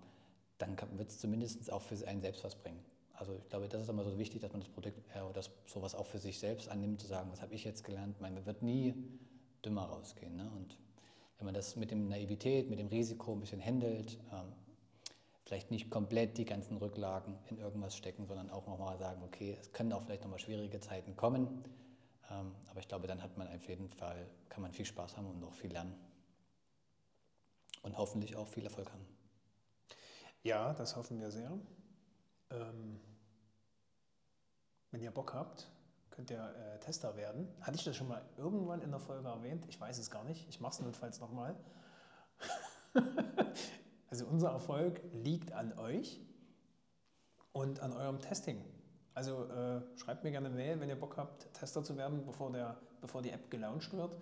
[0.57, 2.83] dann wird es zumindest auch für einen selbst was bringen.
[3.13, 5.51] Also ich glaube, das ist immer so wichtig, dass man das Produkt äh, oder das,
[5.65, 8.19] sowas auch für sich selbst annimmt, zu sagen, was habe ich jetzt gelernt.
[8.19, 8.93] Man wird nie
[9.63, 10.35] dümmer rausgehen.
[10.35, 10.49] Ne?
[10.55, 10.77] Und
[11.37, 14.53] wenn man das mit dem Naivität, mit dem Risiko ein bisschen handelt, ähm,
[15.45, 19.71] vielleicht nicht komplett die ganzen Rücklagen in irgendwas stecken, sondern auch nochmal sagen, okay, es
[19.71, 21.63] können auch vielleicht nochmal schwierige Zeiten kommen.
[22.29, 25.27] Ähm, aber ich glaube, dann hat man auf jeden Fall, kann man viel Spaß haben
[25.27, 25.95] und noch viel lernen.
[27.81, 29.05] Und hoffentlich auch viel Erfolg haben.
[30.41, 31.51] Ja, das hoffen wir sehr.
[32.49, 32.99] Ähm,
[34.91, 35.69] wenn ihr Bock habt,
[36.11, 37.47] könnt ihr äh, Tester werden.
[37.61, 39.65] Hatte ich das schon mal irgendwann in der Folge erwähnt?
[39.67, 40.47] Ich weiß es gar nicht.
[40.47, 41.55] Ich mache es notfalls nochmal.
[44.09, 46.21] also unser Erfolg liegt an euch
[47.51, 48.63] und an eurem Testing.
[49.15, 52.51] Also äh, schreibt mir gerne eine Mail, wenn ihr Bock habt, Tester zu werden, bevor,
[52.51, 54.17] der, bevor die App gelauncht wird.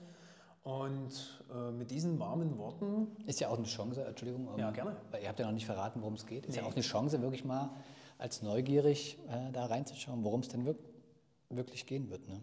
[0.64, 4.48] Und äh, mit diesen warmen Worten Ist ja auch eine Chance, Entschuldigung.
[4.48, 4.96] um- Ja, gerne.
[5.10, 6.46] Weil ihr habt ja noch nicht verraten, worum es geht.
[6.46, 6.68] Ist ja Nee.
[6.68, 7.70] auch eine Chance, wirklich mal
[8.20, 10.78] als neugierig äh, da reinzuschauen, worum es denn wirk
[11.50, 12.28] wirklich gehen wird.
[12.28, 12.40] Ne?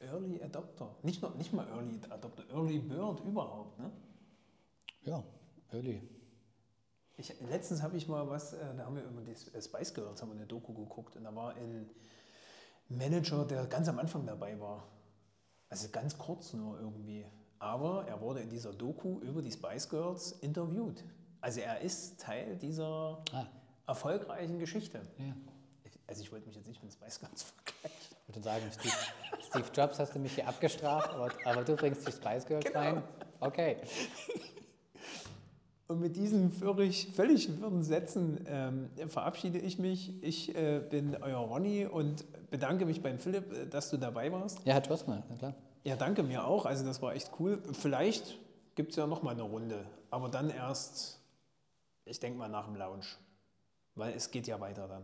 [0.00, 0.94] Äh, Early Adopter.
[1.02, 3.78] Nicht, nur, nicht mal Early Adopter, Early Bird überhaupt.
[3.78, 3.90] Ne?
[5.04, 5.22] Ja,
[5.72, 6.02] early.
[7.22, 10.20] Ich, letztens habe ich mal was, äh, da haben wir über die äh, Spice Girls
[10.20, 11.88] haben wir eine Doku geguckt und da war ein
[12.88, 14.88] Manager, der ganz am Anfang dabei war.
[15.68, 17.24] Also ganz kurz nur irgendwie.
[17.60, 21.04] Aber er wurde in dieser Doku über die Spice Girls interviewt.
[21.40, 23.46] Also er ist Teil dieser Ah,
[23.86, 25.00] erfolgreichen Geschichte.
[25.18, 25.34] ja.
[26.08, 28.16] Also ich wollte mich jetzt nicht mit den Spice Girls vergleichen.
[28.26, 28.94] Ich würde sagen, Steve,
[29.46, 32.78] Steve Jobs hast du mich hier abgestraft, aber, aber du bringst die Spice Girls Genau.
[32.80, 33.02] rein.
[33.40, 33.76] Okay.
[35.92, 40.22] Und mit diesen völlig, völlig wirren Sätzen ähm, verabschiede ich mich.
[40.22, 44.64] Ich äh, bin euer Ronny und bedanke mich beim Philipp, äh, dass du dabei warst.
[44.64, 45.54] Ja, hat Spaß gemacht, na klar.
[45.84, 46.64] Ja, danke mir auch.
[46.64, 47.62] Also das war echt cool.
[47.74, 48.38] Vielleicht
[48.74, 51.20] gibt es ja noch mal eine Runde, aber dann erst,
[52.06, 53.04] ich denke mal nach dem Lounge,
[53.94, 55.02] weil es geht ja weiter dann.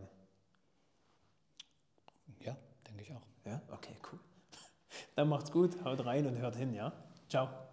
[2.39, 3.27] Ja, denke ich auch.
[3.45, 4.19] Ja, okay, cool.
[5.15, 6.91] Dann macht's gut, haut rein und hört hin, ja?
[7.27, 7.68] Ciao.